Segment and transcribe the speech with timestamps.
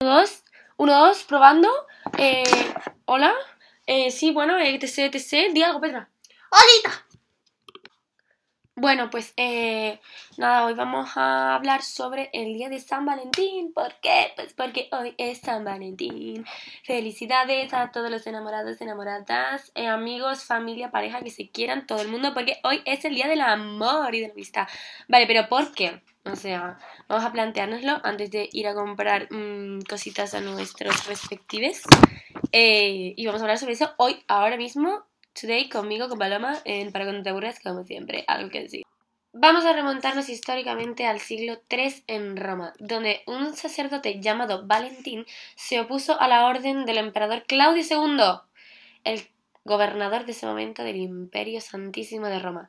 [0.00, 0.44] dos,
[0.76, 1.68] uno, dos, probando.
[2.18, 2.44] Eh,
[3.06, 3.32] hola.
[3.86, 5.52] Eh, sí, bueno, eh, etc, etc.
[5.52, 6.10] Di algo, Petra.
[6.50, 7.05] ¡Holita!
[8.78, 10.00] Bueno, pues eh,
[10.36, 13.72] nada, hoy vamos a hablar sobre el día de San Valentín.
[13.72, 14.32] ¿Por qué?
[14.36, 16.44] Pues porque hoy es San Valentín.
[16.84, 22.08] Felicidades a todos los enamorados, enamoradas, eh, amigos, familia, pareja, que se quieran, todo el
[22.08, 24.68] mundo, porque hoy es el día del amor y de la amistad.
[25.08, 26.02] Vale, pero ¿por qué?
[26.26, 31.80] O sea, vamos a planteárnoslo antes de ir a comprar mm, cositas a nuestros respectivos.
[32.52, 35.06] Eh, y vamos a hablar sobre eso hoy, ahora mismo,
[35.38, 38.82] today, conmigo, con Paloma, en Para cuando te como siempre, algo que decir.
[39.32, 45.78] Vamos a remontarnos históricamente al siglo III en Roma, donde un sacerdote llamado Valentín se
[45.78, 48.40] opuso a la orden del emperador Claudio II,
[49.04, 49.28] el
[49.64, 52.68] gobernador de ese momento del Imperio Santísimo de Roma.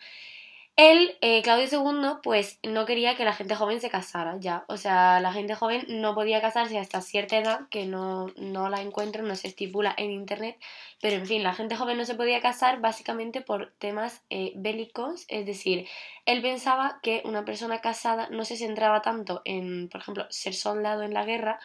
[0.78, 4.64] Él, eh, Claudio II, pues no quería que la gente joven se casara ya.
[4.68, 8.82] O sea, la gente joven no podía casarse hasta cierta edad, que no, no la
[8.82, 10.58] encuentro, no se estipula en internet.
[11.02, 15.26] Pero en fin, la gente joven no se podía casar básicamente por temas eh, bélicos.
[15.30, 15.88] Es decir,
[16.28, 21.02] él pensaba que una persona casada no se centraba tanto en, por ejemplo, ser soldado
[21.02, 21.60] en la guerra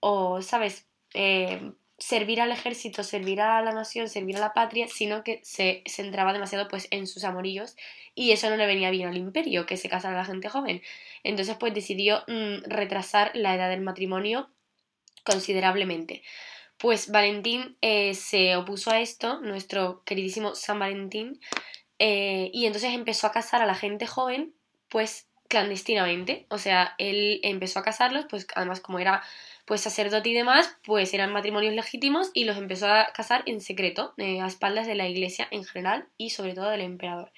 [0.00, 0.88] o, ¿sabes?
[1.14, 5.82] Eh, servir al ejército, servir a la nación, servir a la patria, sino que se
[5.86, 7.76] centraba demasiado pues en sus amorillos
[8.14, 10.80] y eso no le venía bien al imperio, que se casara la gente joven.
[11.24, 14.48] Entonces pues decidió mm, retrasar la edad del matrimonio
[15.24, 16.22] considerablemente.
[16.78, 21.40] Pues Valentín eh, se opuso a esto, nuestro queridísimo San Valentín,
[21.98, 24.54] eh, y entonces empezó a casar a la gente joven,
[24.88, 26.46] pues clandestinamente.
[26.50, 29.22] O sea, él empezó a casarlos, pues además como era
[29.64, 34.14] pues sacerdote y demás, pues eran matrimonios legítimos y los empezó a casar en secreto,
[34.16, 37.32] eh, a espaldas de la iglesia en general y sobre todo del emperador.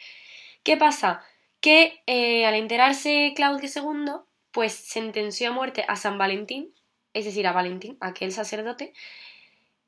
[0.63, 1.25] ¿Qué pasa?
[1.61, 4.13] Que eh, al enterarse Claudio II,
[4.53, 6.73] pues sentenció a muerte a San Valentín,
[7.15, 8.93] es decir, a Valentín, aquel sacerdote,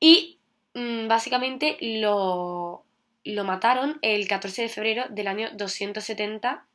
[0.00, 0.40] y
[0.74, 2.84] mm, básicamente lo,
[3.22, 6.66] lo mataron el 14 de febrero del año 270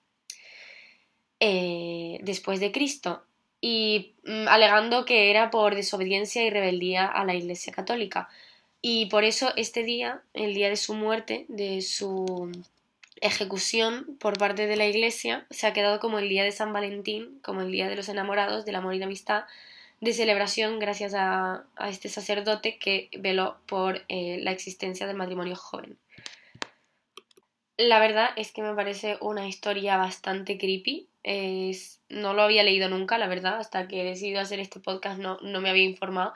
[1.40, 3.24] eh, después de Cristo
[3.62, 8.30] y mm, alegando que era por desobediencia y rebeldía a la Iglesia Católica.
[8.82, 12.52] Y por eso este día, el día de su muerte, de su
[13.22, 17.40] ejecución por parte de la Iglesia, se ha quedado como el día de San Valentín,
[17.44, 19.46] como el día de los enamorados, del amor y la amistad,
[20.00, 25.98] de celebración gracias a, este sacerdote que veló por eh, la existencia del matrimonio joven.
[27.78, 31.08] La verdad es que me parece una historia bastante creepy.
[31.30, 35.20] Es, no lo había leído nunca, la verdad, hasta que he decidido hacer este podcast
[35.20, 36.34] no, no me había informado.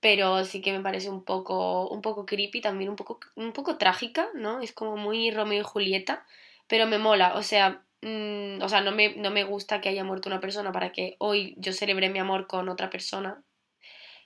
[0.00, 3.78] Pero sí que me parece un poco, un poco creepy, también un poco, un poco
[3.78, 4.60] trágica, ¿no?
[4.60, 6.26] Es como muy Romeo y Julieta,
[6.66, 10.04] pero me mola, o sea, mm, o sea no, me, no me gusta que haya
[10.04, 13.42] muerto una persona para que hoy yo celebre mi amor con otra persona,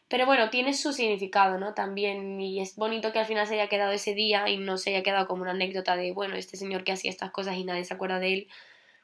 [0.08, 1.74] pero bueno, tiene su significado, ¿no?
[1.74, 4.90] También, y es bonito que al final se haya quedado ese día y no se
[4.90, 7.84] haya quedado como una anécdota de, bueno, este señor que hacía estas cosas y nadie
[7.84, 8.48] se acuerda de él,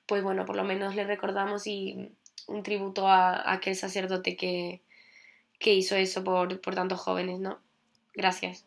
[0.07, 2.11] pues bueno, por lo menos le recordamos y
[2.47, 4.83] un tributo a, aquel sacerdote que,
[5.59, 7.59] que hizo eso por, por, tantos jóvenes, ¿no?
[8.15, 8.67] Gracias.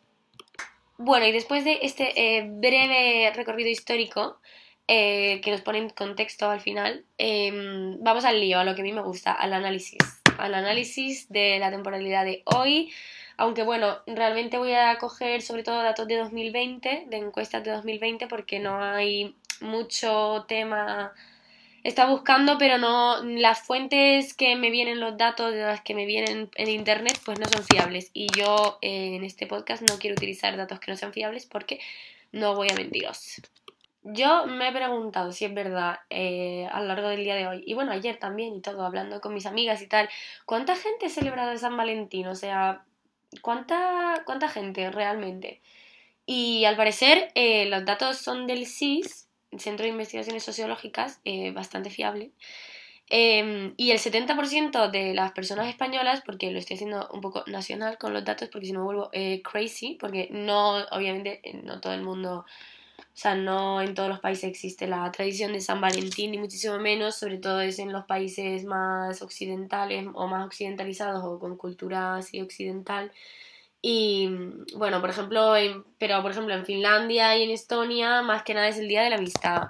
[0.96, 4.40] Bueno, y después de este eh, breve recorrido histórico,
[4.88, 7.50] eh, que nos pone en contexto al final, eh,
[8.00, 9.98] vamos al lío, a lo que a mí me gusta, al análisis
[10.38, 12.92] al análisis de la temporalidad de hoy.
[13.36, 18.26] Aunque bueno, realmente voy a coger sobre todo datos de 2020, de encuestas de 2020,
[18.26, 21.12] porque no hay mucho tema.
[21.84, 23.22] Está buscando, pero no.
[23.22, 27.38] Las fuentes que me vienen los datos de las que me vienen en internet, pues
[27.38, 28.10] no son fiables.
[28.12, 31.80] Y yo eh, en este podcast no quiero utilizar datos que no sean fiables porque
[32.32, 33.40] no voy a mentiros.
[34.02, 37.62] Yo me he preguntado si es verdad eh, a lo largo del día de hoy,
[37.66, 40.08] y bueno, ayer también y todo, hablando con mis amigas y tal,
[40.46, 42.26] ¿cuánta gente ha celebrado San Valentín?
[42.28, 42.84] O sea,
[43.42, 45.60] ¿cuánta, cuánta gente realmente?
[46.24, 51.90] Y al parecer eh, los datos son del CIS, Centro de Investigaciones Sociológicas, eh, bastante
[51.90, 52.30] fiable.
[53.10, 57.96] Em, y el 70% de las personas españolas, porque lo estoy haciendo un poco nacional
[57.96, 59.10] con los datos, porque si no me vuelvo
[59.42, 62.44] crazy, porque no, obviamente, no todo el mundo
[63.18, 66.78] o sea, no en todos los países existe la tradición de San Valentín, ni muchísimo
[66.78, 72.14] menos, sobre todo es en los países más occidentales o más occidentalizados o con cultura
[72.14, 73.10] así occidental.
[73.80, 74.28] Y
[74.76, 75.54] bueno, por ejemplo,
[75.98, 79.10] pero por ejemplo en Finlandia y en Estonia, más que nada es el Día de
[79.10, 79.68] la Amistad.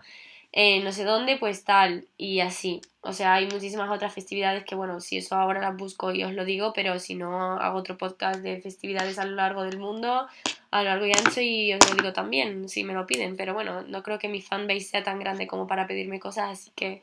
[0.51, 2.81] En no sé dónde, pues tal, y así.
[3.03, 6.33] O sea, hay muchísimas otras festividades que, bueno, si eso ahora las busco y os
[6.33, 10.27] lo digo, pero si no, hago otro podcast de festividades a lo largo del mundo
[10.71, 13.55] a lo largo y ancho y os lo digo también si me lo piden, pero
[13.55, 17.01] bueno, no creo que mi fanbase sea tan grande como para pedirme cosas, así que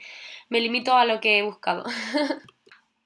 [0.50, 1.84] me limito a lo que he buscado.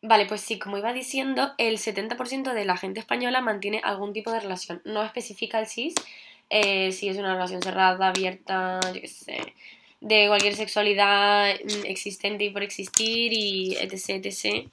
[0.02, 4.32] Vale, pues sí, como iba diciendo, el 70% de la gente española mantiene algún tipo
[4.32, 4.82] de relación.
[4.86, 5.94] No especifica el cis,
[6.50, 9.54] eh, si es una relación cerrada, abierta, yo qué sé,
[10.02, 14.70] de cualquier sexualidad mm, existente y por existir y etc, etc.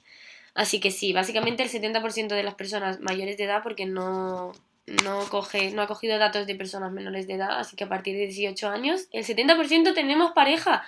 [0.55, 4.53] Así que sí, básicamente el 70% de las personas mayores de edad, porque no,
[5.03, 8.15] no, coge, no ha cogido datos de personas menores de edad, así que a partir
[8.15, 10.83] de 18 años, el 70% tenemos pareja.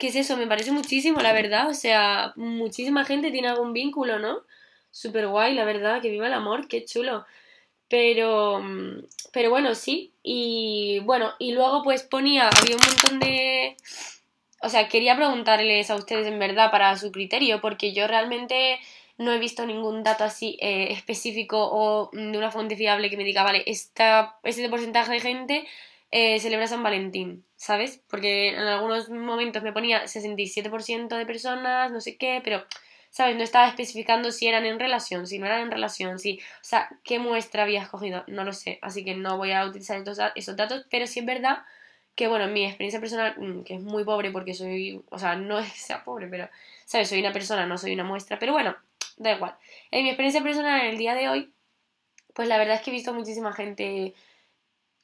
[0.00, 0.38] ¿Qué es eso?
[0.38, 1.68] Me parece muchísimo, la verdad.
[1.68, 4.44] O sea, muchísima gente tiene algún vínculo, ¿no?
[4.90, 7.26] Súper guay, la verdad, que viva el amor, qué chulo.
[7.86, 8.62] Pero,
[9.30, 10.14] pero bueno, sí.
[10.22, 13.76] Y bueno, y luego pues ponía, había un montón de...
[14.62, 18.78] O sea, quería preguntarles a ustedes en verdad para su criterio, porque yo realmente
[19.18, 23.24] no he visto ningún dato así eh, específico o de una fuente fiable que me
[23.24, 25.68] diga, vale, esta, este porcentaje de gente
[26.10, 28.02] eh, celebra San Valentín, ¿sabes?
[28.08, 32.64] Porque en algunos momentos me ponía 67% de personas, no sé qué, pero
[33.10, 33.36] ¿sabes?
[33.36, 36.88] No estaba especificando si eran en relación, si no eran en relación, si, o sea,
[37.04, 40.02] qué muestra había escogido, no lo sé, así que no voy a utilizar
[40.36, 41.58] esos datos, pero sí es verdad
[42.14, 45.36] que, bueno, en mi experiencia personal, mm, que es muy pobre porque soy, o sea,
[45.36, 46.48] no sea pobre, pero,
[46.84, 47.08] ¿sabes?
[47.08, 48.76] Soy una persona, no soy una muestra, pero bueno,
[49.16, 49.56] da igual.
[49.90, 51.52] En mi experiencia personal en el día de hoy,
[52.34, 54.14] pues la verdad es que he visto muchísima gente,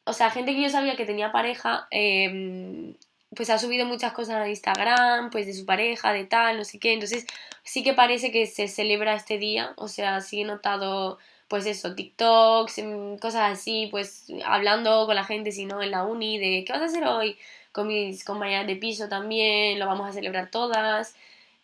[0.07, 2.95] o sea, gente que yo sabía que tenía pareja, eh,
[3.35, 6.79] pues ha subido muchas cosas a Instagram, pues de su pareja, de tal, no sé
[6.79, 6.93] qué.
[6.93, 7.27] Entonces
[7.63, 11.19] sí que parece que se celebra este día, o sea, sí he notado
[11.49, 16.05] pues eso, TikToks, em, cosas así, pues hablando con la gente, si no, en la
[16.05, 17.37] uni, de qué vas a hacer hoy,
[17.73, 21.15] con mis compañeras de piso también, lo vamos a celebrar todas.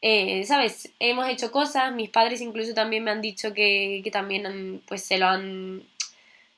[0.03, 0.93] Eh, ¿Sabes?
[1.00, 5.19] Hemos hecho cosas, mis padres incluso también me han dicho que, que también pues se
[5.19, 5.85] lo han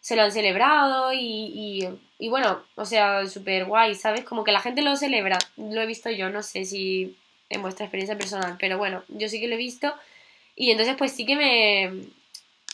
[0.04, 4.22] se lo han celebrado y, y, bueno, o sea, súper guay, ¿sabes?
[4.22, 7.16] Como que la gente lo celebra, lo he visto yo, no sé si
[7.48, 9.94] en vuestra experiencia personal, pero bueno, yo sí que lo he visto
[10.56, 12.04] y entonces pues sí que me,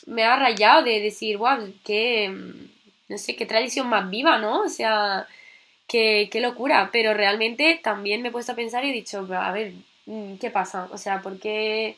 [0.07, 2.35] me ha rayado de decir, wow, qué,
[3.07, 4.63] no sé, qué tradición más viva, ¿no?
[4.63, 5.25] O sea,
[5.87, 9.53] qué, qué locura, pero realmente también me he puesto a pensar y he dicho, a
[9.53, 9.71] ver,
[10.05, 10.89] mm, ¿qué pasa?
[10.91, 11.95] O sea, ¿por qué...?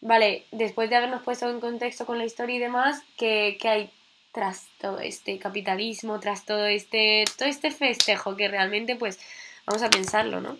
[0.00, 3.90] Vale, después de habernos puesto en contexto con la historia y demás, ¿qué, qué hay
[4.32, 9.18] tras todo este capitalismo, tras todo este, todo este festejo que realmente pues
[9.66, 10.58] vamos a pensarlo, ¿no?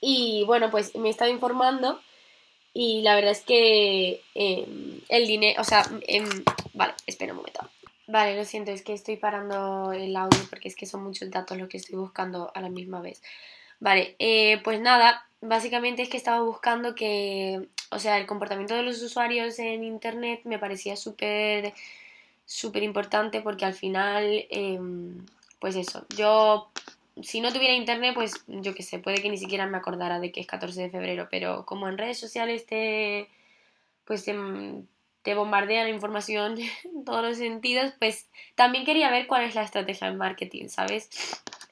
[0.00, 2.00] Y bueno, pues me he estado informando
[2.74, 6.28] y la verdad es que em, el dinero, o sea, em,
[6.74, 7.68] vale, espera un momento.
[8.06, 11.56] Vale, lo siento, es que estoy parando el audio porque es que son muchos datos
[11.56, 13.22] los que estoy buscando a la misma vez.
[13.80, 18.82] Vale, eh, pues nada, básicamente es que estaba buscando que, o sea, el comportamiento de
[18.82, 21.72] los usuarios en Internet me parecía súper
[22.46, 25.24] súper importante porque al final, em,
[25.60, 26.70] pues eso, yo
[27.22, 30.32] si no tuviera internet, pues yo qué sé, puede que ni siquiera me acordara de
[30.32, 33.28] que es 14 de febrero, pero como en redes sociales te,
[34.04, 39.54] pues te, bombardea la información en todos los sentidos, pues también quería ver cuál es
[39.54, 41.08] la estrategia de marketing, ¿sabes?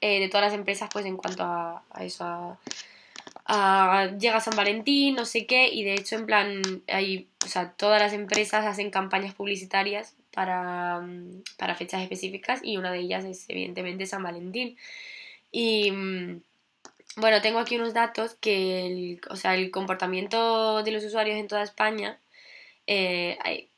[0.01, 2.59] Eh, de todas las empresas, pues en cuanto a, eso, a,
[3.47, 7.73] a, llega San Valentín, no sé qué, y de hecho en plan, hay, o sea,
[7.73, 13.25] todas las empresas hacen campañas publicitarias para, mm, para fechas específicas y una de ellas
[13.25, 14.77] es evidentemente San Valentín.
[15.53, 16.43] Y mm,
[17.17, 21.49] bueno, tengo aquí unos datos que el, o sea, el comportamiento de los usuarios en
[21.49, 22.19] toda España
[22.87, 23.69] eh,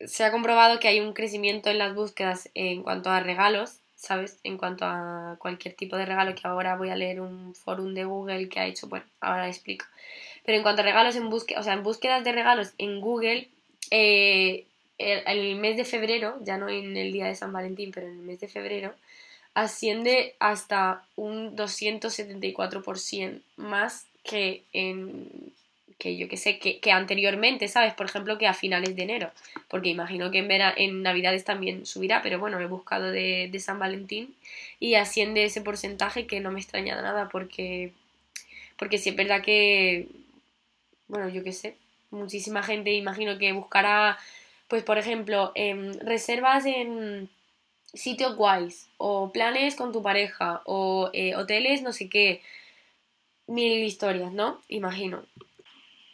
[0.00, 4.38] se ha comprobado que hay un crecimiento en las búsquedas en cuanto a regalos, ¿sabes?
[4.44, 8.04] En cuanto a cualquier tipo de regalo que ahora voy a leer un forum de
[8.04, 9.86] Google que ha hecho, bueno, ahora explico.
[10.44, 13.48] Pero en cuanto a regalos en búsqueda, o sea, en búsquedas de regalos en Google,
[13.90, 14.66] eh,
[14.98, 18.14] el, el, mes de febrero, ya no en el día de San Valentín, pero en
[18.14, 18.94] el mes de febrero,
[19.54, 25.52] asciende hasta un 274% más que en
[25.98, 27.94] que yo que sé, que, que, anteriormente, ¿sabes?
[27.94, 29.30] Por ejemplo, que a finales de enero,
[29.68, 33.78] porque imagino que en, en Navidades también subirá, pero bueno, he buscado de, de San
[33.78, 34.34] Valentín
[34.78, 37.92] y asciende ese porcentaje que no me extraña nada, porque,
[38.76, 40.08] porque sí es verdad que,
[41.08, 41.76] bueno, yo que sé,
[42.10, 44.18] muchísima gente imagino que buscará
[44.68, 47.28] pues por ejemplo, em, reservas en
[47.94, 52.42] sitios guays o planes con tu pareja o eh, hoteles no sé qué,
[53.46, 54.60] mil historias, ¿no?
[54.68, 55.24] Imagino.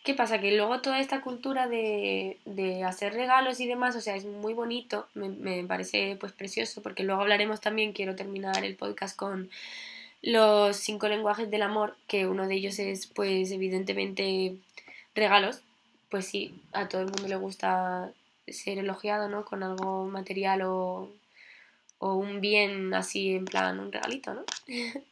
[0.04, 0.40] ¿Qué pasa?
[0.40, 4.52] Que luego toda esta cultura de, de hacer regalos y demás, o sea, es muy
[4.52, 9.48] bonito, me, me, parece pues precioso, porque luego hablaremos también, quiero terminar el podcast con
[10.22, 14.56] los cinco lenguajes del amor, que uno de ellos es pues evidentemente
[15.14, 15.62] regalos,
[16.10, 18.12] pues sí, a todo el mundo le gusta
[18.52, 19.44] ser elogiado, ¿no?
[19.44, 21.10] Con algo material o,
[21.98, 24.44] o un bien así, en plan, un regalito, ¿no?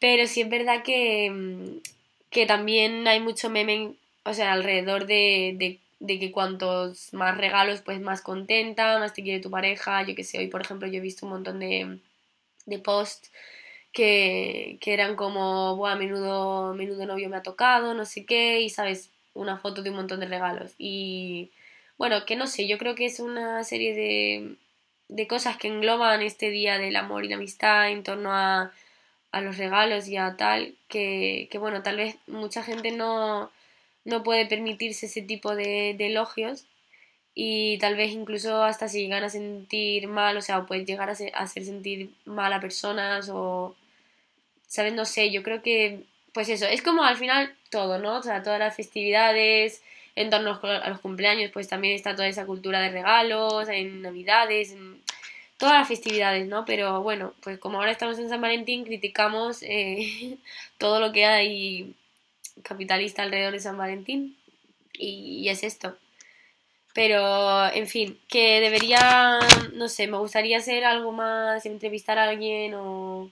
[0.00, 1.80] Pero sí es verdad que,
[2.30, 8.00] que también hay mucho meme o sea, alrededor de, de, que cuantos más regalos, pues
[8.00, 10.02] más contenta, más te quiere tu pareja.
[10.02, 11.98] Yo que sé, hoy por ejemplo yo he visto un montón de,
[12.66, 13.30] de posts
[13.92, 18.70] que, que eran como, Buah, menudo, menudo novio me ha tocado, no sé qué, y
[18.70, 20.74] sabes, una foto de un montón de regalos.
[20.78, 21.50] Y
[21.98, 24.56] bueno, que no sé, yo creo que es una serie de,
[25.08, 28.72] de cosas que engloban este día del amor y la amistad en torno a,
[29.32, 33.50] a los regalos y a tal, que, que bueno, tal vez mucha gente no,
[34.04, 36.66] no puede permitirse ese tipo de, de, elogios
[37.34, 41.12] y tal vez incluso hasta si llegan a sentir mal, o sea, puede llegar a,
[41.12, 43.74] hacer sentir mal a personas o,
[44.68, 44.94] ¿sabes?
[44.94, 48.18] No sé, yo creo que, pues eso, es como al final todo, ¿no?
[48.18, 49.82] O sea, todas las festividades,
[50.16, 54.72] en torno a los cumpleaños, pues también está toda esa cultura de regalos, en navidades,
[54.72, 55.02] en
[55.58, 56.64] todas las festividades, ¿no?
[56.64, 60.38] Pero bueno, pues como ahora estamos en San Valentín, criticamos eh,
[60.78, 61.94] todo lo que hay
[62.62, 64.36] capitalista alrededor de San Valentín
[64.92, 65.96] y, es esto.
[66.94, 69.40] Pero, en fin, que debería,
[69.72, 73.30] no sé, me gustaría hacer algo más, entrevistar a alguien o,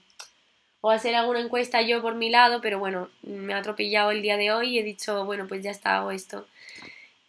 [0.81, 4.35] o hacer alguna encuesta yo por mi lado, pero bueno, me ha atropellado el día
[4.35, 6.45] de hoy y he dicho, bueno, pues ya está, hago esto.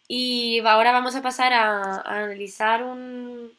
[0.09, 3.53] Y ahora vamos a pasar a, analizar un,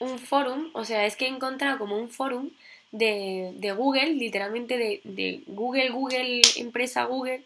[0.00, 2.50] un forum, o sea, es que he encontrado como un forum
[2.90, 7.44] de, de Google, literalmente de, de, Google, Google, empresa Google,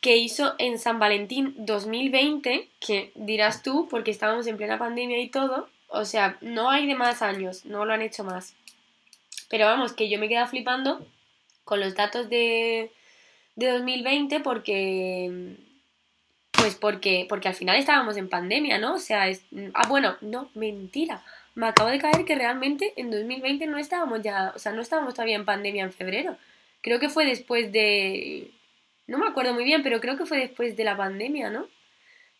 [0.00, 5.28] que hizo en San Valentín 2020, que dirás tú, porque estábamos en plena pandemia y
[5.28, 8.54] todo, o sea, no hay de más años, no lo han hecho más.
[9.48, 11.04] Pero vamos, que yo me quedado flipando
[11.64, 12.92] con los datos de,
[13.56, 15.56] de 2020 porque
[16.60, 18.94] pues porque, porque al final estábamos en pandemia, ¿no?
[18.94, 19.44] O sea, es...
[19.74, 21.24] Ah, bueno, no, mentira.
[21.54, 25.14] Me acabo de caer que realmente en 2020 no estábamos ya, o sea, no estábamos
[25.14, 26.36] todavía en pandemia en febrero.
[26.82, 28.50] Creo que fue después de...
[29.06, 31.66] No me acuerdo muy bien, pero creo que fue después de la pandemia, ¿no?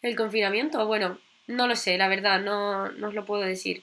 [0.03, 0.87] El confinamiento.
[0.87, 3.83] Bueno, no lo sé, la verdad, no, no os lo puedo decir.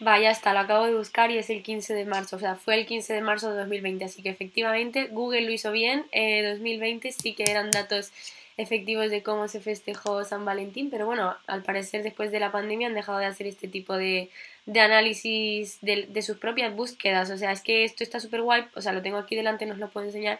[0.00, 2.74] Vaya, está, lo acabo de buscar y es el 15 de marzo, o sea, fue
[2.74, 7.12] el 15 de marzo de 2020, así que efectivamente Google lo hizo bien, eh, 2020
[7.12, 8.12] sí que eran datos
[8.56, 12.88] efectivos de cómo se festejó San Valentín, pero bueno, al parecer después de la pandemia
[12.88, 14.30] han dejado de hacer este tipo de,
[14.66, 18.64] de análisis de, de, sus propias búsquedas, o sea, es que esto está súper guay,
[18.74, 20.38] o sea, lo tengo aquí delante, no os lo puedo enseñar,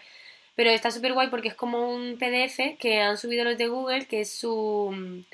[0.54, 4.06] pero está súper guay porque es como un PDF que han subido los de Google,
[4.06, 5.24] que es su,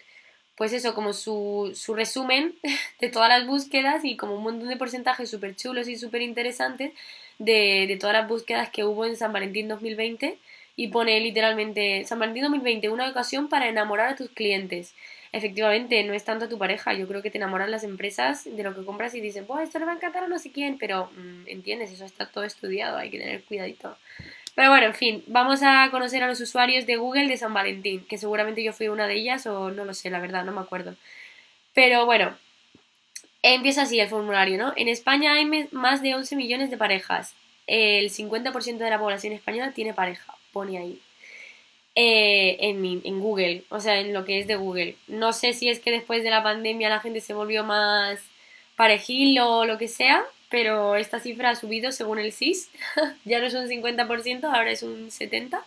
[0.56, 2.54] pues eso, como su, su resumen
[3.00, 6.92] de todas las búsquedas y como un montón de porcentajes súper chulos y súper interesantes
[7.38, 10.38] de, de todas las búsquedas que hubo en San Valentín 2020
[10.78, 14.94] y pone literalmente San Valentín 2020, una ocasión para enamorar a tus clientes.
[15.32, 18.62] Efectivamente, no es tanto a tu pareja, yo creo que te enamoran las empresas de
[18.62, 20.78] lo que compras y dicen, pues esto le va a encantar a no sé quién,
[20.78, 23.98] pero mm, entiendes, eso está todo estudiado, hay que tener cuidadito.
[24.54, 28.06] Pero bueno, en fin, vamos a conocer a los usuarios de Google de San Valentín,
[28.08, 30.60] que seguramente yo fui una de ellas o no lo sé, la verdad, no me
[30.60, 30.94] acuerdo.
[31.74, 32.38] Pero bueno,
[33.42, 34.74] empieza así el formulario, ¿no?
[34.76, 37.34] En España hay más de 11 millones de parejas.
[37.66, 40.98] El 50% de la población española tiene pareja pone ahí.
[41.94, 44.96] Eh, en, Google, o sea, en lo que es de Google.
[45.06, 48.18] No sé si es que después de la pandemia la gente se volvió más
[48.76, 52.70] parejil o lo que sea, pero esta cifra ha subido según el CIS.
[53.24, 55.62] ya no es un 50%, ahora es un 70%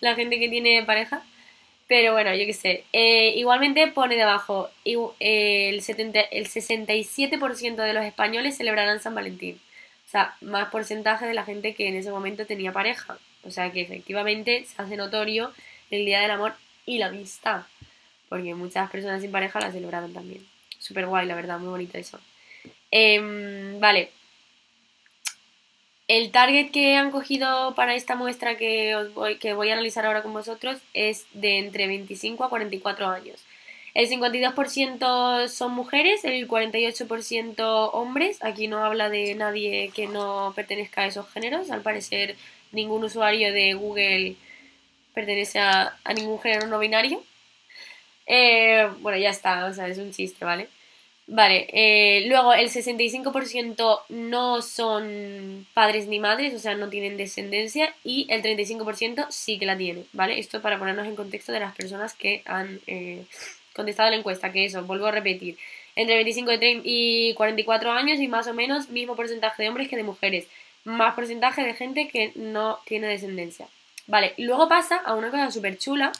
[0.00, 1.22] la gente que tiene pareja.
[1.88, 2.84] Pero bueno, yo qué sé.
[2.92, 9.60] Eh, igualmente pone debajo, el, 70, el 67% de los españoles celebrarán San Valentín.
[10.06, 13.18] O sea, más porcentaje de la gente que en ese momento tenía pareja.
[13.44, 15.52] O sea que efectivamente se hace notorio
[15.90, 16.54] el Día del Amor
[16.86, 17.62] y la Amistad.
[18.28, 20.46] Porque muchas personas sin pareja la celebraron también.
[20.78, 22.18] Súper guay, la verdad, muy bonito eso.
[22.90, 24.10] Em, vale.
[26.08, 30.04] El target que han cogido para esta muestra que, os voy, que voy a analizar
[30.04, 33.44] ahora con vosotros es de entre 25 a 44 años.
[33.94, 38.42] El 52% son mujeres, el 48% hombres.
[38.42, 41.70] Aquí no habla de nadie que no pertenezca a esos géneros.
[41.70, 42.36] Al parecer
[42.72, 44.36] ningún usuario de Google
[45.14, 47.22] pertenece a, ningún género no binario.
[48.26, 50.68] Eh, bueno, ya está, o sea, es un chiste, ¿vale?
[51.26, 57.94] Vale, eh, luego el 65% no son padres ni madres, o sea, no tienen descendencia,
[58.04, 60.38] y el 35% sí que la tiene, ¿vale?
[60.38, 63.24] Esto para ponernos en contexto de las personas que han eh,
[63.72, 65.56] contestado la encuesta, que eso, vuelvo a repetir,
[65.94, 66.52] entre 25
[66.84, 70.46] y 44 años y más o menos mismo porcentaje de hombres que de mujeres
[70.84, 73.66] más porcentaje de gente que no tiene descendencia.
[74.06, 76.12] Vale, luego pasa a una cosa súper chula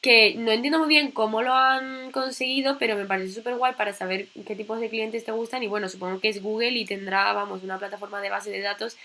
[0.00, 3.92] que no entiendo muy bien cómo lo han conseguido, pero me parece súper guay para
[3.92, 7.32] saber qué tipos de clientes te gustan y bueno, supongo que es Google y tendrá,
[7.32, 8.96] vamos, una plataforma de base de datos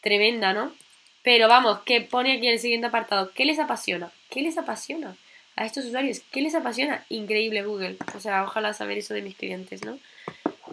[0.00, 0.72] tremenda, ¿no?
[1.22, 4.10] Pero vamos, que pone aquí en el siguiente apartado, ¿qué les apasiona?
[4.28, 5.14] ¿Qué les apasiona?
[5.60, 7.04] a estos usuarios, ¿qué les apasiona?
[7.10, 7.96] Increíble Google.
[8.14, 9.98] O sea, ojalá saber eso de mis clientes, ¿no?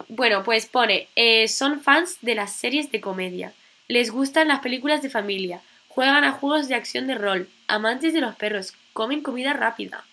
[0.08, 3.52] Bueno, pues pone, eh, son fans de las series de comedia,
[3.88, 8.20] les gustan las películas de familia, juegan a juegos de acción de rol, amantes de
[8.20, 10.04] los perros, comen comida rápida.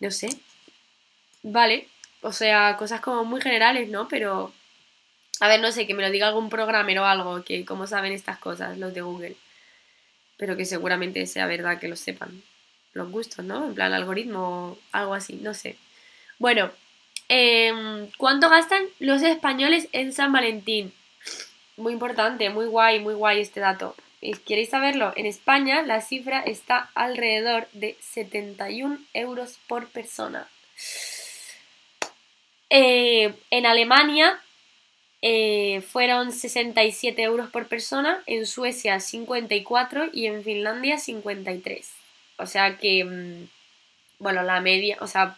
[0.00, 0.28] No sé.
[1.42, 1.88] Vale,
[2.22, 4.08] o sea, cosas como muy generales, ¿no?
[4.08, 4.52] Pero,
[5.40, 8.12] a ver, no sé, que me lo diga algún programmer o algo, que como saben
[8.12, 9.36] estas cosas, los de Google.
[10.36, 12.42] Pero que seguramente sea verdad que lo sepan.
[12.92, 13.66] Los gustos, ¿no?
[13.66, 15.76] En plan, algoritmo, algo así, no sé.
[16.38, 16.70] Bueno,
[17.30, 20.92] em, ¿cuánto gastan los españoles en San Valentín?
[21.76, 23.94] Muy importante, muy guay, muy guay este dato.
[24.44, 25.12] ¿Queréis saberlo?
[25.16, 30.46] En España la cifra está alrededor de 71 euros por persona.
[32.68, 34.40] Eh, en Alemania
[35.22, 41.90] eh, fueron 67 euros por persona, en Suecia 54 y en Finlandia 53.
[42.38, 43.48] O sea que, mm,
[44.18, 45.36] bueno, la media, o sea,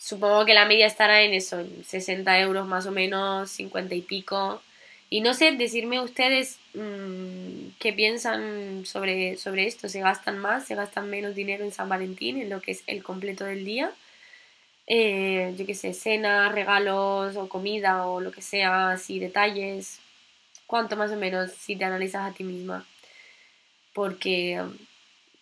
[0.00, 4.00] supongo que la media estará en eso, en 60 euros más o menos, 50 y
[4.00, 4.62] pico.
[5.10, 10.74] Y no sé, decirme ustedes mm, qué piensan sobre, sobre esto, ¿se gastan más, se
[10.74, 13.92] gastan menos dinero en San Valentín, en lo que es el completo del día?
[14.86, 20.00] Eh, yo qué sé, cenas, regalos o comida o lo que sea, así detalles,
[20.66, 22.86] cuánto más o menos si te analizas a ti misma.
[23.94, 24.62] Porque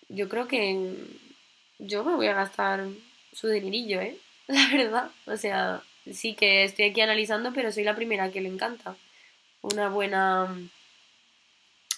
[0.08, 0.94] yo creo que
[1.78, 2.86] yo me voy a gastar
[3.32, 4.18] su dinerillo, ¿eh?
[4.48, 5.10] La verdad.
[5.26, 8.96] O sea, sí que estoy aquí analizando, pero soy la primera que le encanta.
[9.62, 10.68] Una buena um,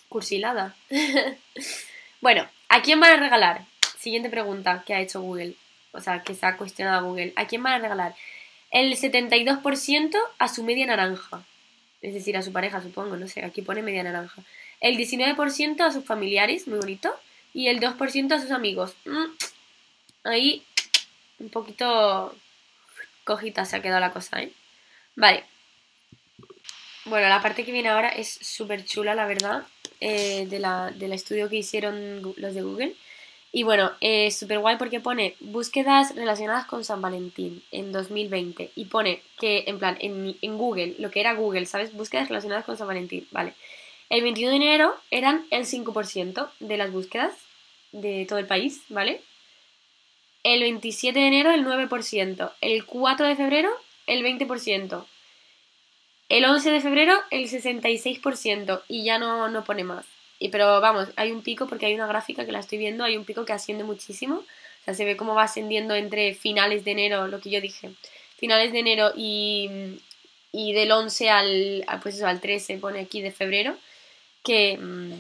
[0.09, 0.75] cursilada.
[2.21, 3.64] bueno, ¿a quién van a regalar?
[3.99, 5.54] Siguiente pregunta que ha hecho Google
[5.92, 8.14] o sea, que se ha cuestionado Google, ¿a quién van a regalar?
[8.71, 11.45] El 72% a su media naranja,
[12.02, 14.42] es decir, a su pareja, supongo, no sé, aquí pone media naranja.
[14.80, 17.14] El 19% a sus familiares, muy bonito,
[17.52, 18.95] y el 2% a sus amigos.
[19.04, 19.25] Mm,
[20.25, 20.62] ahí
[21.40, 22.35] un poquito
[23.25, 24.52] cojita se ha quedado la cosa, ¿eh?
[25.16, 25.44] Vale.
[27.07, 29.64] Bueno, la parte que viene ahora es súper chula, la verdad,
[30.00, 32.94] eh, de la, del estudio que hicieron los de Google.
[33.53, 38.70] Y bueno, es súper guay porque pone búsquedas relacionadas con San Valentín en 2020.
[38.76, 41.92] Y pone que, en plan, en, en, Google, lo que era Google, ¿sabes?
[41.92, 43.26] Búsquedas relacionadas con San Valentín.
[43.33, 43.55] Vale.
[44.09, 47.33] El 21 de enero eran el 5% de las búsquedas
[47.92, 49.20] de todo el país, ¿vale?
[50.42, 52.53] El 27 de enero el 9%.
[52.61, 53.70] El 4 de febrero
[54.07, 55.05] el 20%.
[56.29, 58.83] El 11 de febrero el 66%.
[58.88, 60.07] Y ya no, no pone más.
[60.38, 63.16] Y, pero vamos, hay un pico porque hay una gráfica que la estoy viendo, hay
[63.16, 64.37] un pico que asciende muchísimo.
[64.37, 67.90] O sea, se ve cómo va ascendiendo entre finales de enero, lo que yo dije,
[68.38, 70.00] finales de enero y,
[70.53, 73.76] y del 11 al, pues eso, al 13, pone aquí de febrero,
[74.42, 75.12] que, mm,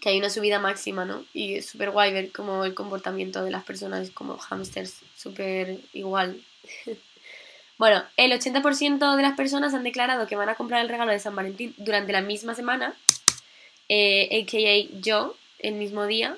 [0.00, 1.24] que hay una subida máxima, ¿no?
[1.32, 6.40] Y es súper guay ver cómo el comportamiento de las personas como hamsters, súper igual.
[7.78, 11.18] bueno, el 80% de las personas han declarado que van a comprar el regalo de
[11.18, 12.94] San Valentín durante la misma semana
[13.88, 15.00] eh, a.k.a.
[15.00, 16.36] yo, el mismo día.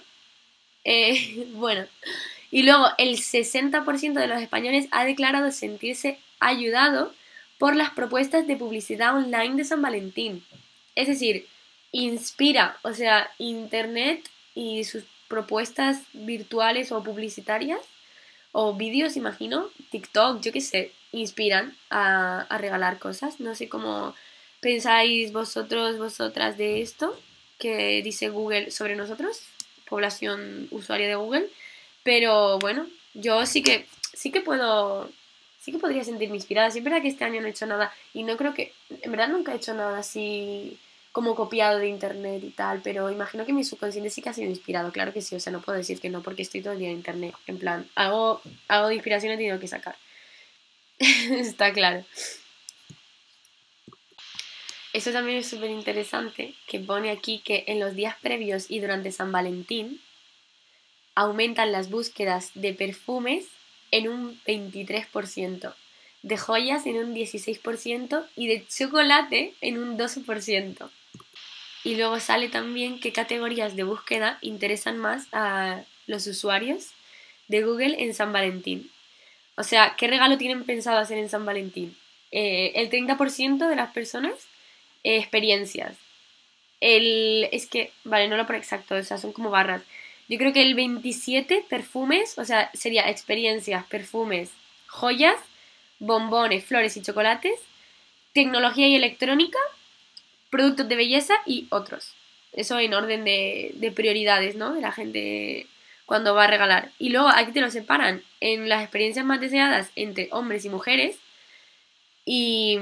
[0.85, 1.87] Eh, bueno,
[2.51, 7.12] y luego el 60% de los españoles ha declarado sentirse ayudado
[7.59, 10.45] por las propuestas de publicidad online de San Valentín.
[10.95, 11.47] Es decir,
[11.97, 17.81] inspira, o sea, Internet y sus propuestas virtuales o publicitarias,
[18.53, 23.41] o vídeos, imagino, TikTok, yo qué sé, inspiran a, a regalar cosas.
[23.41, 24.15] No sé cómo
[24.61, 27.19] pensáis vosotros, vosotras de esto
[27.59, 29.41] que dice Google sobre nosotros,
[29.89, 31.49] población usuaria de Google,
[32.03, 35.11] pero bueno, yo sí que sí que puedo
[35.61, 36.71] sí que podría sentirme inspirada.
[36.71, 39.11] Sí es verdad que este año no he hecho nada y no creo que en
[39.11, 40.79] verdad nunca he hecho nada así
[41.16, 44.50] como copiado de internet y tal, pero imagino que mi subconsciente sí que ha sido
[44.50, 46.79] inspirado, claro que sí, o sea, no puedo decir que no porque estoy todo el
[46.79, 49.96] día en internet, en plan, algo, algo de inspiración he tenido que sacar.
[50.98, 52.05] Está claro.
[54.92, 59.11] Eso también es súper interesante, que pone aquí que en los días previos y durante
[59.11, 60.02] San Valentín
[61.14, 63.46] aumentan las búsquedas de perfumes
[63.90, 65.74] en un 23%,
[66.22, 70.90] de joyas en un 16% y de chocolate en un 12%.
[71.87, 76.88] Y luego sale también qué categorías de búsqueda interesan más a los usuarios
[77.46, 78.90] de Google en San Valentín.
[79.55, 81.96] O sea, ¿qué regalo tienen pensado hacer en San Valentín?
[82.33, 84.35] Eh, el 30% de las personas
[85.05, 85.96] experiencias.
[86.81, 89.83] El, es que, vale, no lo por exacto, o sea, son como barras.
[90.29, 94.51] Yo creo que el 27 perfumes, o sea, sería experiencias, perfumes,
[94.88, 95.38] joyas,
[96.01, 97.61] bombones, flores y chocolates,
[98.33, 99.61] tecnología y electrónica,
[100.51, 102.15] productos de belleza y otros.
[102.53, 104.73] Eso en orden de, de prioridades, ¿no?
[104.73, 105.67] De la gente
[106.07, 106.93] cuando va a regalar.
[106.99, 111.19] Y luego aquí te lo separan en las experiencias más deseadas entre hombres y mujeres.
[112.25, 112.79] Y,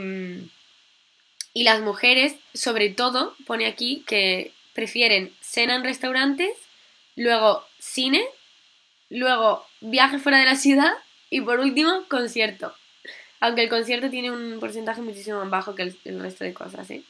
[1.55, 6.51] y las mujeres, sobre todo, pone aquí que prefieren cena en restaurantes,
[7.17, 8.25] luego cine,
[9.09, 10.93] luego viaje fuera de la ciudad
[11.31, 12.75] y por último concierto.
[13.41, 17.03] Aunque el concierto tiene un porcentaje muchísimo más bajo que el, resto de cosas, ¿eh?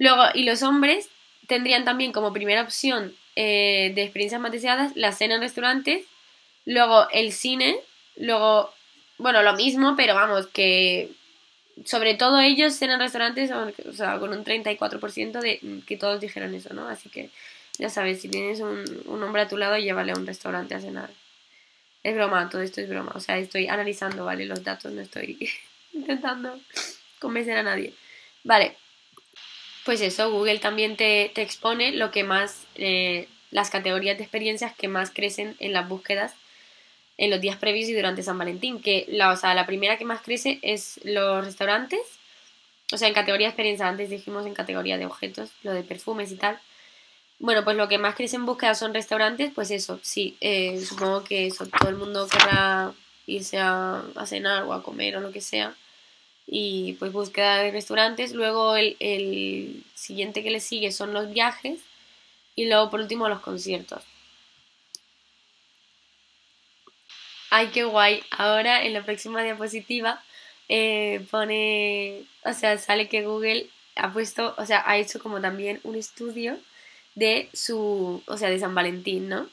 [0.00, 1.10] Luego, y los hombres
[1.46, 6.06] tendrían también como primera opción eh, de experiencias más deseadas la cena en restaurantes,
[6.64, 7.78] luego el cine,
[8.16, 8.72] luego,
[9.18, 11.10] bueno, lo mismo, pero vamos, que
[11.84, 16.54] sobre todo ellos cena en restaurantes, o sea, con un 34% de que todos dijeron
[16.54, 16.88] eso, ¿no?
[16.88, 17.28] Así que
[17.78, 20.80] ya sabes, si tienes un, un hombre a tu lado, llévale a un restaurante a
[20.80, 21.10] cenar.
[22.02, 23.12] Es broma, todo esto es broma.
[23.14, 24.46] O sea, estoy analizando, ¿vale?
[24.46, 25.38] Los datos, no estoy
[25.92, 26.58] intentando
[27.18, 27.92] convencer a nadie.
[28.44, 28.79] Vale.
[29.84, 34.88] Pues eso, Google también te, expone lo que más, eh, las categorías de experiencias que
[34.88, 36.34] más crecen en las búsquedas
[37.16, 38.80] en los días previos y durante San Valentín.
[38.80, 42.00] Que la, o sea, la primera que más crece es los restaurantes.
[42.92, 46.32] O sea, en categoría de experiencia, antes dijimos en categoría de objetos, lo de perfumes
[46.32, 46.58] y tal.
[47.38, 51.24] Bueno, pues lo que más crece en búsqueda son restaurantes, pues eso, sí, eh, supongo
[51.24, 52.92] que eso, todo el mundo querrá
[53.26, 55.74] irse a, cenar o a comer o lo que sea.
[56.52, 58.32] Y pues búsqueda de restaurantes.
[58.32, 61.80] Luego el, el siguiente que le sigue son los viajes.
[62.56, 64.02] Y luego por último los conciertos.
[67.50, 68.22] Ay, qué guay.
[68.30, 70.22] Ahora en la próxima diapositiva
[70.68, 75.80] eh, pone, o sea, sale que Google ha puesto, o sea, ha hecho como también
[75.82, 76.58] un estudio
[77.16, 79.48] de su, o sea, de San Valentín, ¿no?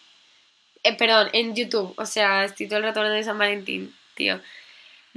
[0.83, 4.39] Eh, perdón, en YouTube, o sea, estoy todo el rato de San Valentín, tío.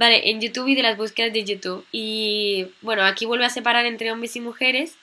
[0.01, 1.85] Vale, en YouTube y de las búsquedas de YouTube.
[1.91, 4.95] Y bueno, aquí vuelve a separar entre hombres y mujeres.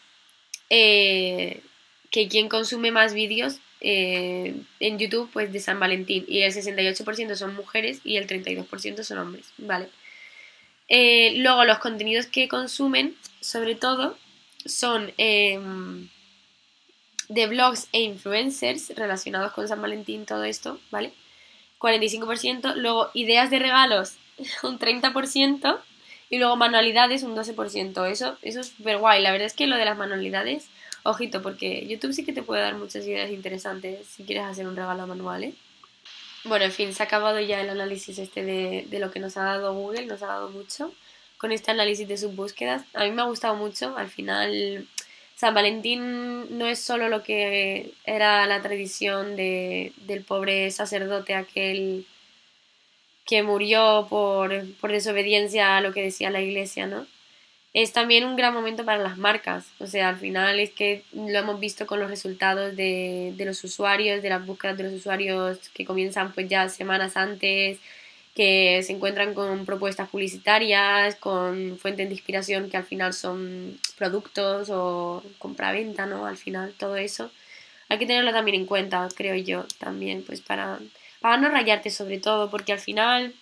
[0.71, 1.63] Eh,
[2.11, 6.25] que quien consume más vídeos eh, en YouTube, pues de San Valentín.
[6.27, 9.89] Y el 68% son mujeres y el 32% son hombres, ¿vale?
[10.89, 14.19] luego los contenidos que consumen, sobre todo,
[14.67, 16.09] son em,
[17.29, 21.13] de blogs e influencers relacionados con San Valentín, todo esto, ¿vale?
[21.79, 24.17] 45%, luego ideas de regalos,
[24.63, 25.79] un 30%,
[26.31, 28.11] y luego manualidades, un 12%.
[28.11, 29.23] Eso, eso es súper guay.
[29.23, 30.69] La verdad es que lo de las manualidades,
[31.03, 34.77] ojito, porque YouTube sí que te puede dar muchas ideas interesantes si quieres hacer un
[34.77, 35.55] regalo manual, ¿eh?
[36.45, 39.37] Bueno, en fin, se ha acabado ya el análisis este de, de lo que nos
[39.37, 40.93] ha dado Google, nos ha dado mucho
[41.37, 42.85] con este análisis de sus búsquedas.
[42.95, 44.87] A mí me ha gustado mucho, al final
[45.39, 52.07] San Valentín no es solo lo que era la tradición de, del pobre sacerdote aquel
[53.29, 54.51] que murió por,
[54.89, 57.07] desobediencia a lo que decía la iglesia, ¿no?
[57.75, 61.39] Es también un gran momento para las marcas, o sea, al final es que lo
[61.39, 65.59] hemos visto con los resultados de, de los usuarios, de las búsquedas de los usuarios
[65.75, 67.79] que comienzan pues ya semanas antes,
[68.35, 74.71] que se encuentran con propuestas publicitarias, con fuentes de inspiración que al final son productos
[74.71, 76.25] o compra-venta, ¿no?
[76.25, 77.31] Al final todo eso.
[77.91, 80.79] Hay que tenerlo también en cuenta, creo yo, también, pues para,
[81.21, 83.35] para no rayarte sobre todo, porque al final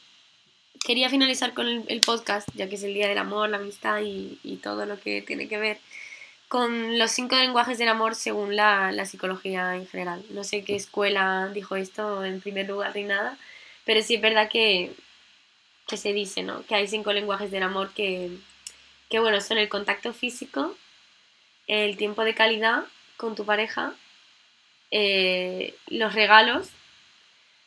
[0.85, 4.61] quería finalizar con el, podcast, ya que es el Día del Amor, la amistad y,
[4.62, 5.79] todo lo que tiene que ver
[6.49, 10.25] con los cinco lenguajes del amor según la, psicología en general.
[10.31, 13.37] No sé qué escuela dijo esto en primer lugar ni nada,
[13.85, 14.93] pero sí es verdad que,
[15.89, 16.65] se dice, ¿no?
[16.67, 18.31] Que hay cinco lenguajes del amor que,
[19.11, 20.77] que, bueno, son el contacto físico,
[21.67, 22.85] el tiempo de calidad
[23.17, 23.95] con tu pareja,
[24.93, 26.71] eh, los regalos,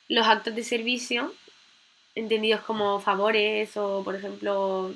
[0.09, 1.33] los actos de servicio,
[2.15, 4.93] entendidos como favores o, por ejemplo,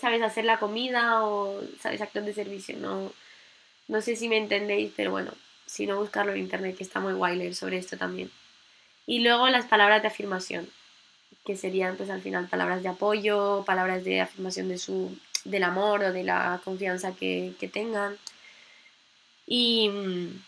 [0.00, 2.76] sabes hacer la comida o sabes actos de servicio.
[2.78, 3.12] No,
[3.86, 5.32] no sé si me entendéis, pero bueno,
[5.66, 8.30] si no buscarlo en internet, que está muy guay leer sobre esto también.
[9.06, 10.68] Y luego las palabras de afirmación,
[11.44, 16.02] que serían pues al final palabras de apoyo, palabras de afirmación de su, del amor
[16.04, 18.16] o de la confianza que, tengan.
[19.46, 20.42] Y mm,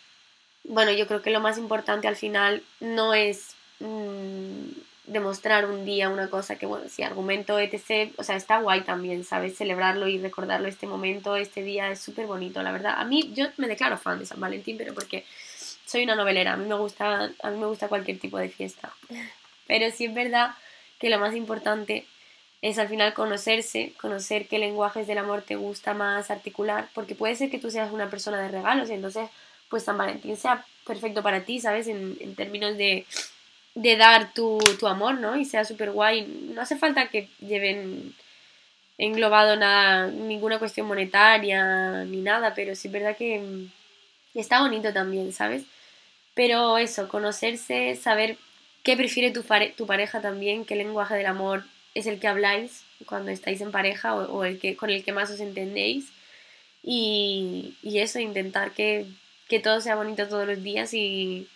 [0.65, 6.09] bueno, yo creo que lo más importante al final no es mm, demostrar un día
[6.09, 9.57] una cosa que, bueno, si argumento, etc., o sea, está guay también, ¿sabes?
[9.57, 12.95] Celebrarlo y recordarlo este momento, este día, es súper bonito, la verdad.
[12.97, 15.25] A mí, yo me declaro fan de San Valentín, pero porque
[15.85, 18.93] soy una novelera, a mí me gusta, a mí me gusta cualquier tipo de fiesta.
[19.67, 20.55] Pero sí es verdad
[20.99, 22.05] que lo más importante
[22.63, 27.35] es al final conocerse, conocer qué lenguajes del amor te gusta más articular, porque puede
[27.35, 29.29] ser que tú seas una persona de regalos y entonces
[29.69, 31.87] pues San Valentín sea perfecto para ti, ¿sabes?
[31.87, 33.07] En, términos de,
[33.81, 35.37] de dar tu, tu, amor, ¿no?
[35.37, 36.27] Y sea súper guay.
[36.55, 38.15] No hace falta que lleven
[38.99, 43.43] englobado nada, ninguna cuestión monetaria ni nada, pero sí es verdad que
[44.35, 45.65] está bonito también, ¿sabes?
[46.35, 48.37] Pero eso, conocerse, saber
[48.83, 49.45] qué prefiere tu,
[49.77, 51.65] tu pareja también, qué lenguaje del amor
[51.95, 55.31] es el que habláis cuando estáis en pareja o, el que, con el que más
[55.31, 56.13] os entendéis.
[56.83, 59.07] Y, y eso, intentar que,
[59.49, 61.49] que, todo sea bonito todos los días y,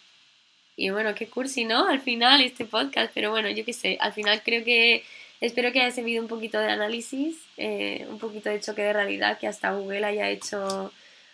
[0.76, 1.88] y bueno, qué cursi, ¿no?
[1.88, 5.04] Al final este podcast, pero bueno, yo qué sé, al final creo que
[5.40, 9.38] espero que haya servido un poquito de análisis, eh, un poquito de choque de realidad,
[9.38, 10.92] que hasta Google haya hecho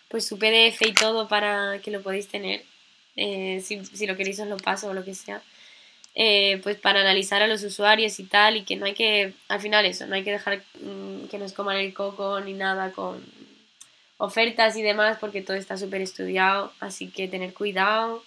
[0.09, 2.63] pues su PDF y todo para que lo podáis tener,
[3.15, 5.41] eh, si, si, lo queréis os lo paso o lo que sea.
[6.13, 9.61] Eh, pues para analizar a los usuarios y tal, y que no hay que, al
[9.61, 13.23] final eso, no hay que dejar mm, que nos coman el coco ni nada con
[14.17, 18.23] ofertas y demás, porque todo está súper estudiado, así que tener cuidado.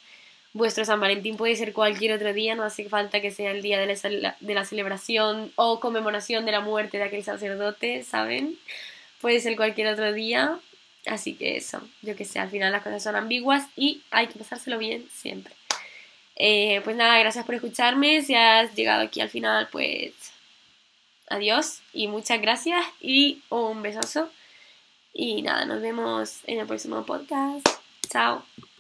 [0.55, 3.79] Vuestro San Valentín puede ser cualquier otro día, no hace falta que sea el día
[3.79, 8.57] de la, de la celebración o conmemoración de la muerte de aquel sacerdote, ¿saben?
[9.21, 10.61] Puede ser cualquier otro día,
[11.07, 14.39] así que eso, yo que sé, al final las cosas son ambiguas y hay que
[14.39, 15.53] pasárselo bien siempre.
[16.37, 18.23] Eh, pues nada, gracias por escucharme.
[18.23, 20.13] Si has llegado aquí al final, pues
[21.29, 24.31] adiós y muchas gracias y un besazo.
[25.13, 27.67] Y nada, nos vemos en el próximo podcast.
[28.09, 28.45] Chao.